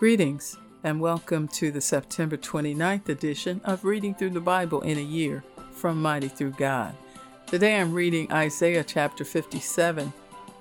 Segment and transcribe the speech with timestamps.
[0.00, 5.02] Greetings and welcome to the September 29th edition of Reading Through the Bible in a
[5.02, 6.96] Year from Mighty Through God.
[7.46, 10.10] Today I'm reading Isaiah chapter 57,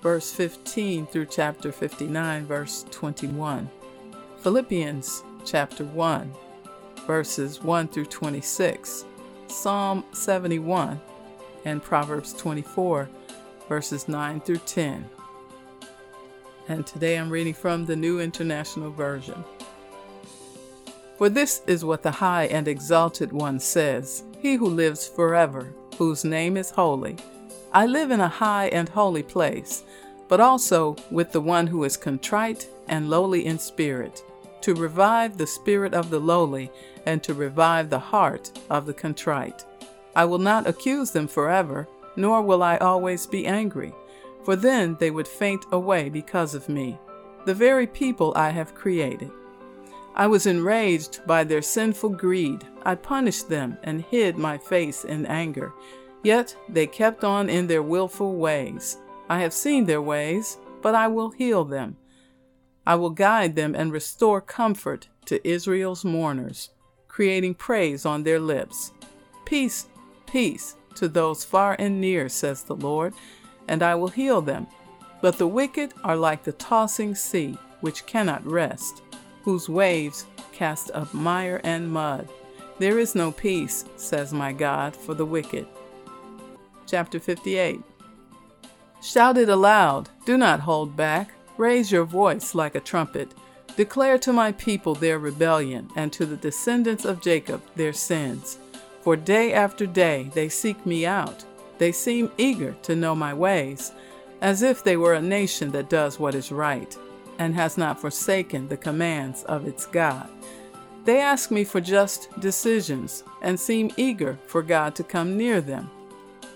[0.01, 3.69] verse 15 through chapter 59, verse 21,
[4.39, 6.33] Philippians chapter 1,
[7.07, 9.05] verses 1 through 26,
[9.47, 10.99] Psalm 71,
[11.63, 13.07] and Proverbs 24,
[13.69, 15.09] verses 9 through 10.
[16.69, 19.43] And today I'm reading from the New International Version.
[21.17, 26.23] For this is what the High and Exalted One says He who lives forever, whose
[26.23, 27.15] name is holy.
[27.73, 29.83] I live in a high and holy place,
[30.27, 34.23] but also with the one who is contrite and lowly in spirit,
[34.61, 36.69] to revive the spirit of the lowly
[37.07, 39.65] and to revive the heart of the contrite.
[40.15, 43.91] I will not accuse them forever, nor will I always be angry,
[44.43, 46.97] for then they would faint away because of me,
[47.45, 49.31] the very people I have created.
[50.15, 52.65] I was enraged by their sinful greed.
[52.83, 55.71] I punished them and hid my face in anger.
[56.23, 58.97] Yet they kept on in their wilful ways.
[59.29, 61.95] I have seen their ways, but I will heal them.
[62.85, 66.71] I will guide them and restore comfort to Israel's mourners,
[67.07, 68.91] creating praise on their lips.
[69.45, 69.87] Peace,
[70.25, 73.13] peace to those far and near, says the Lord,
[73.69, 74.67] and I will heal them.
[75.21, 79.01] But the wicked are like the tossing sea, which cannot rest
[79.43, 82.29] whose waves cast up mire and mud.
[82.77, 85.67] There is no peace, says my God, for the wicked.
[86.85, 87.81] Chapter 58
[89.01, 93.33] Shout it aloud, do not hold back, raise your voice like a trumpet.
[93.75, 98.59] Declare to my people their rebellion, and to the descendants of Jacob their sins.
[99.01, 101.45] For day after day they seek me out.
[101.79, 103.91] They seem eager to know my ways,
[104.41, 106.95] as if they were a nation that does what is right
[107.39, 110.29] and has not forsaken the commands of its God.
[111.05, 115.89] They ask me for just decisions and seem eager for God to come near them.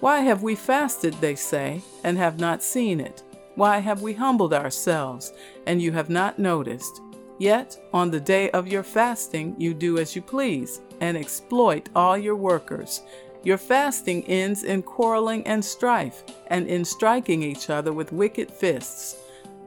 [0.01, 3.23] Why have we fasted, they say, and have not seen it?
[3.55, 5.31] Why have we humbled ourselves,
[5.65, 7.01] and you have not noticed?
[7.39, 12.17] Yet on the day of your fasting you do as you please, and exploit all
[12.17, 13.01] your workers.
[13.43, 19.17] Your fasting ends in quarreling and strife, and in striking each other with wicked fists.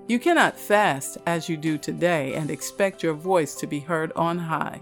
[0.09, 4.39] You cannot fast as you do today and expect your voice to be heard on
[4.39, 4.81] high.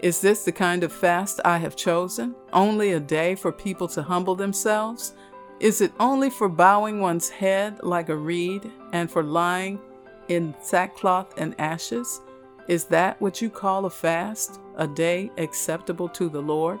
[0.00, 2.34] Is this the kind of fast I have chosen?
[2.52, 5.14] Only a day for people to humble themselves?
[5.60, 9.78] Is it only for bowing one's head like a reed and for lying
[10.28, 12.20] in sackcloth and ashes?
[12.66, 16.80] Is that what you call a fast, a day acceptable to the Lord?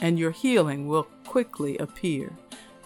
[0.00, 2.32] and your healing will quickly appear.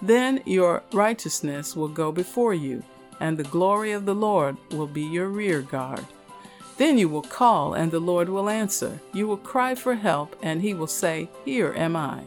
[0.01, 2.83] Then your righteousness will go before you
[3.23, 6.05] and the glory of the Lord will be your rear guard.
[6.77, 9.01] Then you will call, and the Lord will answer.
[9.13, 12.25] You will cry for help, and he will say, Here am I.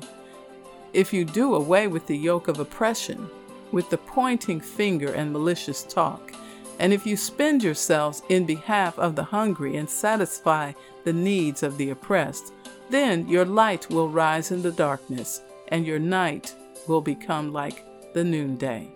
[0.93, 3.29] If you do away with the yoke of oppression,
[3.73, 6.31] with the pointing finger and malicious talk,
[6.79, 10.71] and if you spend yourselves in behalf of the hungry and satisfy
[11.03, 12.53] the needs of the oppressed,
[12.89, 16.55] then your light will rise in the darkness, and your night
[16.87, 18.91] will become like the noonday.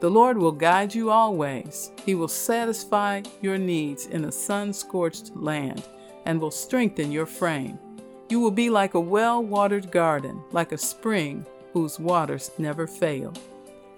[0.00, 1.90] The Lord will guide you always.
[2.04, 5.82] He will satisfy your needs in a sun scorched land
[6.26, 7.78] and will strengthen your frame.
[8.28, 13.32] You will be like a well watered garden, like a spring whose waters never fail.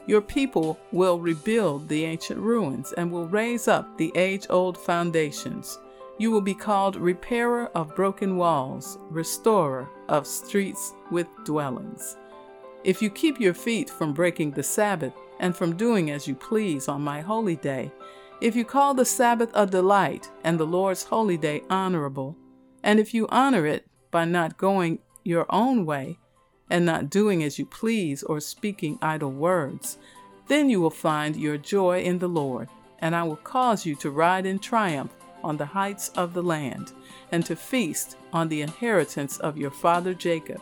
[0.07, 5.79] Your people will rebuild the ancient ruins and will raise up the age old foundations.
[6.19, 12.16] You will be called repairer of broken walls, restorer of streets with dwellings.
[12.84, 16.89] If you keep your feet from breaking the Sabbath and from doing as you please
[16.89, 17.92] on my holy day,
[18.41, 22.34] if you call the Sabbath a delight and the Lord's holy day honorable,
[22.83, 26.19] and if you honor it by not going your own way
[26.71, 29.98] and not doing as you please or speaking idle words,
[30.48, 32.69] then you will find your joy in the Lord,
[33.01, 35.12] and I will cause you to ride in triumph
[35.47, 36.93] on the heights of the land,
[37.33, 40.60] and to feast on the inheritance of your father Jacob.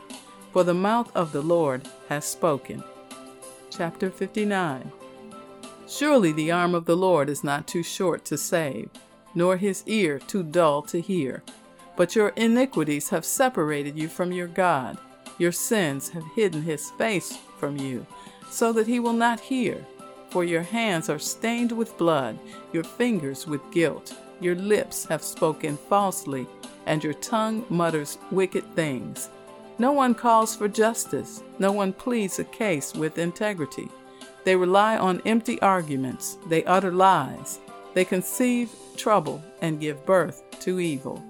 [0.53, 2.85] For the mouth of the Lord has spoken
[3.77, 4.93] chapter 59.
[5.89, 8.89] Surely the arm of the Lord is not too short to save,
[9.35, 11.43] nor his ear too dull to hear.
[11.97, 14.99] But your iniquities have separated you from your God.
[15.39, 18.07] Your sins have hidden his face from you,
[18.49, 19.85] so that he will not hear.
[20.31, 22.39] For your hands are stained with blood,
[22.73, 24.17] your fingers with guilt.
[24.41, 26.47] Your lips have spoken falsely,
[26.87, 29.31] and your tongue mutters wicked things.
[29.79, 33.89] No one calls for justice, no one pleads a case with integrity.
[34.45, 37.61] They rely on empty arguments, they utter lies,
[37.95, 41.23] they conceive trouble and give birth to evil.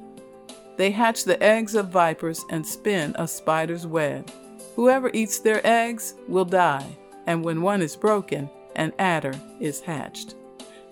[0.76, 4.30] They hatch the eggs of vipers and spin a spider's web.
[4.74, 10.34] Whoever eats their eggs will die, and when one is broken, an adder is hatched.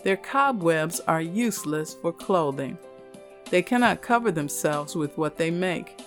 [0.02, 2.76] Their cobwebs are useless for clothing.
[3.50, 6.00] They cannot cover themselves with what they make.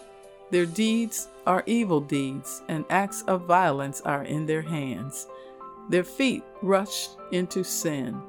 [0.51, 5.27] Their deeds are evil deeds, and acts of violence are in their hands.
[5.89, 8.21] Their feet rush into sin.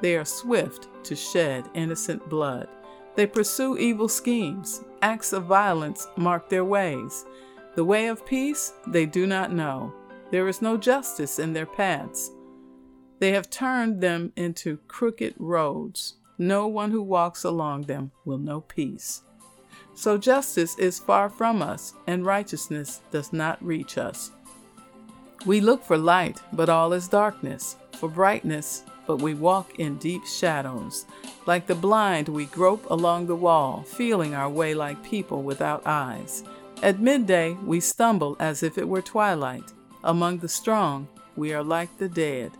[0.00, 2.68] They are swift to shed innocent blood.
[3.16, 4.84] They pursue evil schemes.
[5.02, 7.24] Acts of violence mark their ways.
[7.74, 9.92] The way of peace they do not know.
[10.30, 12.30] There is no justice in their paths.
[13.18, 16.14] They have turned them into crooked roads.
[16.38, 19.22] No one who walks along them will know peace.
[19.94, 24.30] So justice is far from us, and righteousness does not reach us.
[25.44, 30.24] We look for light, but all is darkness, for brightness, but we walk in deep
[30.26, 31.06] shadows.
[31.46, 36.44] Like the blind, we grope along the wall, feeling our way like people without eyes.
[36.82, 39.72] At midday, we stumble as if it were twilight.
[40.04, 42.52] Among the strong, we are like the dead.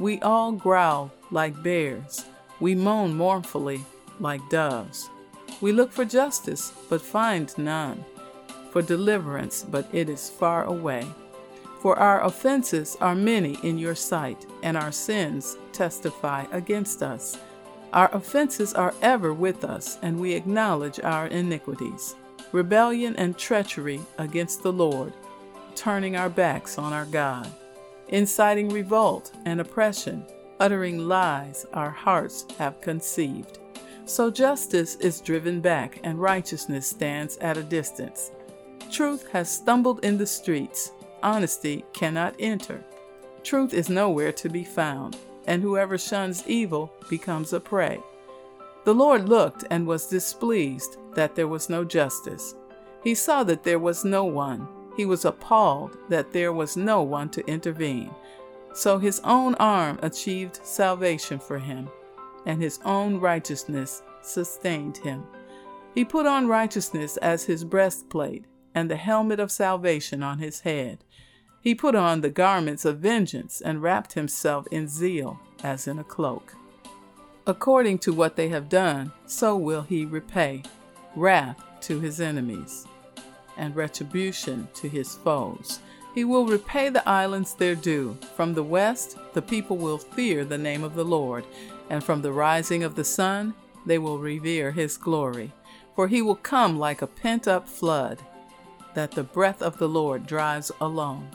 [0.00, 2.24] We all growl like bears.
[2.60, 3.84] We moan mournfully
[4.20, 5.10] like doves.
[5.60, 8.04] We look for justice, but find none,
[8.70, 11.04] for deliverance, but it is far away.
[11.80, 17.36] For our offenses are many in your sight, and our sins testify against us.
[17.92, 22.14] Our offenses are ever with us, and we acknowledge our iniquities.
[22.52, 25.12] Rebellion and treachery against the Lord,
[25.74, 27.50] turning our backs on our God
[28.08, 30.24] inciting revolt and oppression,
[30.60, 33.58] uttering lies our hearts have conceived.
[34.04, 38.30] So justice is driven back and righteousness stands at a distance.
[38.90, 42.82] Truth has stumbled in the streets, honesty cannot enter.
[43.42, 45.16] Truth is nowhere to be found,
[45.46, 48.00] and whoever shuns evil becomes a prey.
[48.84, 52.54] The Lord looked and was displeased that there was no justice.
[53.04, 54.66] He saw that there was no one
[54.98, 58.10] he was appalled that there was no one to intervene.
[58.74, 61.88] So his own arm achieved salvation for him,
[62.44, 65.22] and his own righteousness sustained him.
[65.94, 71.04] He put on righteousness as his breastplate, and the helmet of salvation on his head.
[71.60, 76.04] He put on the garments of vengeance and wrapped himself in zeal as in a
[76.04, 76.56] cloak.
[77.46, 80.64] According to what they have done, so will he repay
[81.14, 82.84] wrath to his enemies
[83.58, 85.80] and retribution to his foes.
[86.14, 88.16] He will repay the islands their due.
[88.34, 91.44] From the west, the people will fear the name of the Lord,
[91.90, 95.52] and from the rising of the sun, they will revere his glory.
[95.94, 98.20] For he will come like a pent up flood,
[98.94, 101.28] that the breath of the Lord drives along.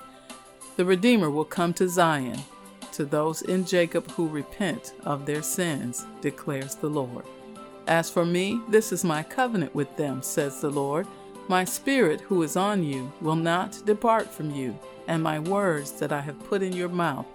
[0.75, 2.39] The Redeemer will come to Zion,
[2.93, 7.25] to those in Jacob who repent of their sins, declares the Lord.
[7.87, 11.07] As for me, this is my covenant with them, says the Lord.
[11.47, 16.13] My Spirit who is on you will not depart from you, and my words that
[16.13, 17.25] I have put in your mouth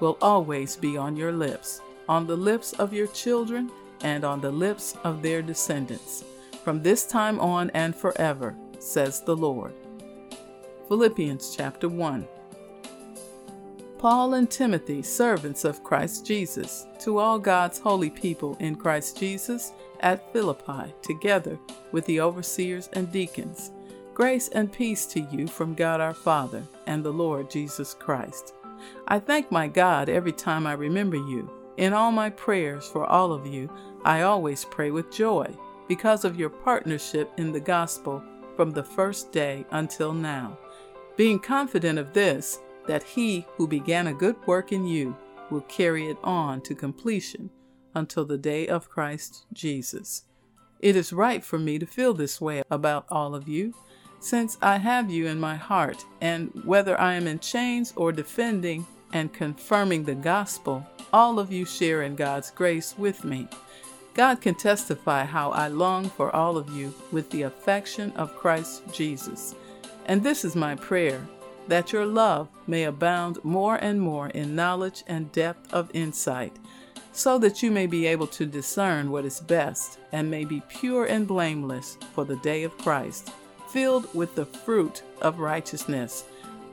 [0.00, 3.70] will always be on your lips, on the lips of your children,
[4.02, 6.24] and on the lips of their descendants,
[6.62, 9.72] from this time on and forever, says the Lord.
[10.86, 12.28] Philippians chapter 1.
[13.98, 19.72] Paul and Timothy, servants of Christ Jesus, to all God's holy people in Christ Jesus
[20.00, 21.58] at Philippi, together
[21.92, 23.70] with the overseers and deacons.
[24.14, 28.54] Grace and peace to you from God our Father and the Lord Jesus Christ.
[29.08, 31.50] I thank my God every time I remember you.
[31.76, 33.70] In all my prayers for all of you,
[34.04, 35.54] I always pray with joy
[35.88, 38.22] because of your partnership in the gospel
[38.56, 40.58] from the first day until now,
[41.16, 45.16] being confident of this, that he who began a good work in you
[45.50, 47.50] will carry it on to completion
[47.96, 50.22] until the day of Christ Jesus.
[50.78, 53.74] It is right for me to feel this way about all of you,
[54.20, 58.86] since I have you in my heart, and whether I am in chains or defending
[59.12, 63.48] and confirming the gospel, all of you share in God's grace with me.
[64.14, 68.82] God can testify how I long for all of you with the affection of Christ
[68.92, 69.54] Jesus.
[70.06, 71.26] And this is my prayer
[71.68, 76.56] that your love may abound more and more in knowledge and depth of insight
[77.16, 81.06] so that you may be able to discern what is best and may be pure
[81.06, 83.32] and blameless for the day of Christ,
[83.70, 86.24] filled with the fruit of righteousness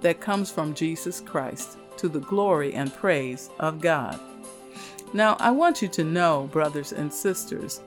[0.01, 4.19] that comes from Jesus Christ to the glory and praise of God.
[5.13, 7.79] Now, I want you to know, brothers and sisters,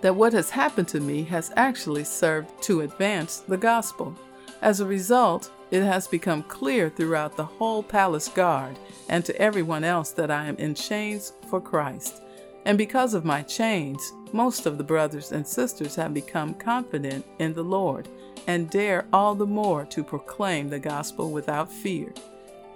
[0.00, 4.18] that what has happened to me has actually served to advance the gospel.
[4.62, 8.78] As a result, it has become clear throughout the whole palace guard
[9.08, 12.22] and to everyone else that I am in chains for Christ.
[12.64, 17.54] And because of my chains, most of the brothers and sisters have become confident in
[17.54, 18.06] the Lord
[18.46, 22.14] and dare all the more to proclaim the gospel without fear.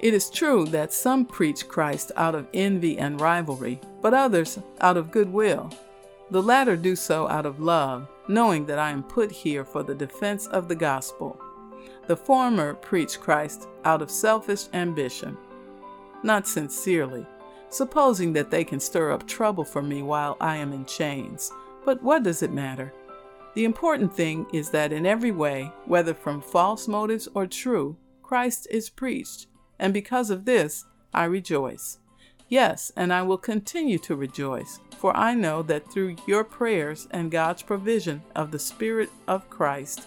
[0.00, 4.97] It is true that some preach Christ out of envy and rivalry, but others out
[4.97, 5.73] of goodwill.
[6.33, 9.95] The latter do so out of love, knowing that I am put here for the
[9.95, 11.40] defense of the gospel.
[12.09, 15.37] The former preach Christ out of selfish ambition,
[16.23, 17.27] not sincerely,
[17.69, 21.53] supposing that they can stir up trouble for me while I am in chains.
[21.85, 22.93] But what does it matter?
[23.55, 28.67] The important thing is that in every way, whether from false motives or true, Christ
[28.71, 29.47] is preached
[29.79, 30.85] and because of this
[31.15, 31.99] I rejoice.
[32.49, 37.31] Yes, and I will continue to rejoice, for I know that through your prayers and
[37.31, 40.07] God's provision of the Spirit of Christ,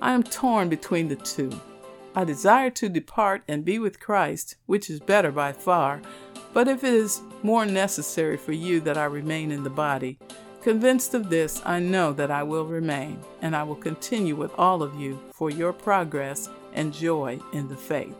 [0.00, 1.60] I am torn between the two.
[2.14, 6.00] I desire to depart and be with Christ, which is better by far.
[6.52, 10.18] But if it is more necessary for you that I remain in the body,
[10.62, 14.82] convinced of this, I know that I will remain, and I will continue with all
[14.82, 18.16] of you for your progress and joy in the faith,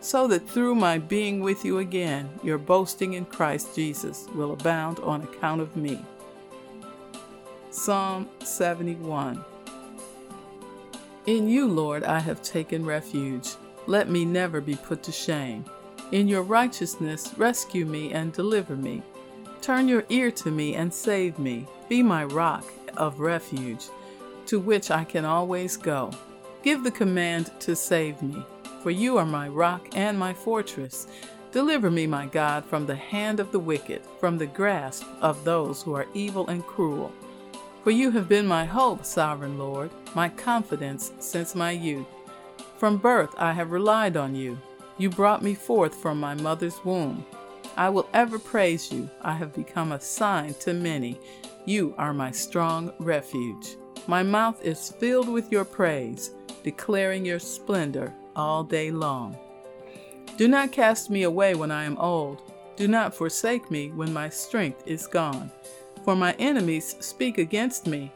[0.00, 4.98] so that through my being with you again, your boasting in Christ Jesus will abound
[5.00, 6.04] on account of me.
[7.70, 9.44] Psalm 71
[11.28, 13.50] In you, Lord, I have taken refuge.
[13.86, 15.66] Let me never be put to shame.
[16.10, 19.02] In your righteousness, rescue me and deliver me.
[19.60, 21.66] Turn your ear to me and save me.
[21.86, 22.64] Be my rock
[22.96, 23.88] of refuge,
[24.46, 26.12] to which I can always go.
[26.62, 28.42] Give the command to save me,
[28.82, 31.08] for you are my rock and my fortress.
[31.52, 35.82] Deliver me, my God, from the hand of the wicked, from the grasp of those
[35.82, 37.12] who are evil and cruel.
[37.88, 42.04] For you have been my hope, sovereign Lord, my confidence since my youth.
[42.76, 44.58] From birth I have relied on you.
[44.98, 47.24] You brought me forth from my mother's womb.
[47.78, 49.08] I will ever praise you.
[49.22, 51.18] I have become a sign to many.
[51.64, 53.76] You are my strong refuge.
[54.06, 59.34] My mouth is filled with your praise declaring your splendor all day long.
[60.36, 62.42] Do not cast me away when I am old.
[62.76, 65.50] Do not forsake me when my strength is gone.
[66.08, 68.10] For my enemies speak against me.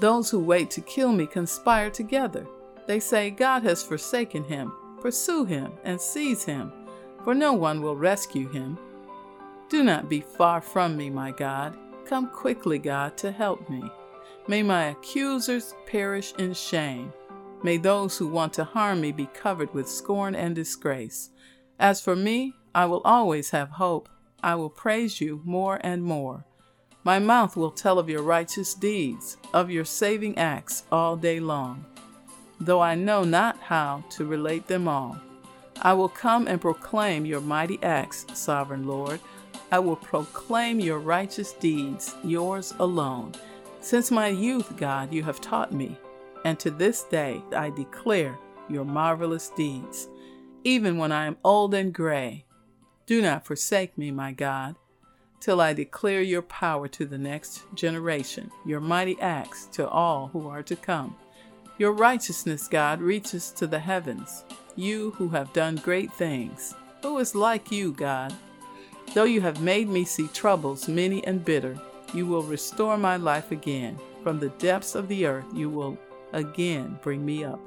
[0.00, 2.46] Those who wait to kill me conspire together.
[2.86, 4.72] They say, God has forsaken him.
[5.02, 6.72] Pursue him and seize him,
[7.22, 8.78] for no one will rescue him.
[9.68, 11.76] Do not be far from me, my God.
[12.06, 13.82] Come quickly, God, to help me.
[14.48, 17.12] May my accusers perish in shame.
[17.62, 21.28] May those who want to harm me be covered with scorn and disgrace.
[21.78, 24.08] As for me, I will always have hope.
[24.42, 26.46] I will praise you more and more.
[27.04, 31.84] My mouth will tell of your righteous deeds, of your saving acts all day long,
[32.60, 35.18] though I know not how to relate them all.
[35.82, 39.20] I will come and proclaim your mighty acts, sovereign Lord.
[39.72, 43.32] I will proclaim your righteous deeds, yours alone.
[43.80, 45.96] Since my youth, God, you have taught me
[46.44, 48.38] and to this day I declare
[48.68, 50.08] your marvelous deeds,
[50.64, 52.44] even when I am old and gray.
[53.06, 54.76] Do not forsake me, my God,
[55.40, 60.46] till I declare your power to the next generation, your mighty acts to all who
[60.48, 61.16] are to come.
[61.78, 64.44] Your righteousness, God, reaches to the heavens,
[64.76, 66.74] you who have done great things.
[67.02, 68.34] Who is like you, God?
[69.14, 71.80] Though you have made me see troubles many and bitter,
[72.12, 73.98] you will restore my life again.
[74.22, 75.98] From the depths of the earth, you will
[76.32, 77.60] again bring me up.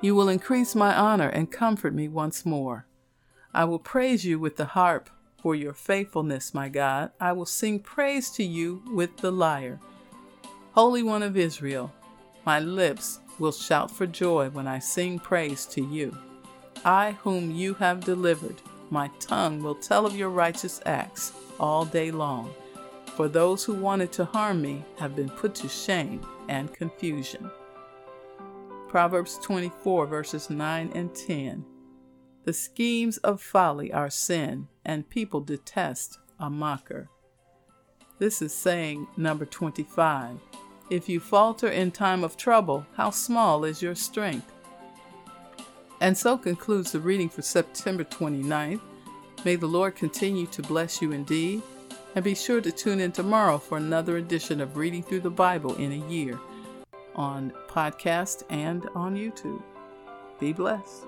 [0.00, 2.86] You will increase my honor and comfort me once more.
[3.52, 5.10] I will praise you with the harp
[5.42, 7.10] for your faithfulness, my God.
[7.20, 9.80] I will sing praise to you with the lyre.
[10.72, 11.92] Holy One of Israel,
[12.46, 16.16] my lips will shout for joy when I sing praise to you.
[16.84, 22.10] I, whom you have delivered, My tongue will tell of your righteous acts all day
[22.10, 22.52] long.
[23.16, 27.50] For those who wanted to harm me have been put to shame and confusion.
[28.88, 31.64] Proverbs 24, verses 9 and 10.
[32.44, 37.08] The schemes of folly are sin, and people detest a mocker.
[38.18, 40.38] This is saying number 25.
[40.90, 44.52] If you falter in time of trouble, how small is your strength?
[46.00, 48.80] And so concludes the reading for September 29th.
[49.44, 51.62] May the Lord continue to bless you indeed.
[52.14, 55.76] And be sure to tune in tomorrow for another edition of Reading Through the Bible
[55.76, 56.38] in a Year
[57.14, 59.62] on podcast and on YouTube.
[60.38, 61.06] Be blessed.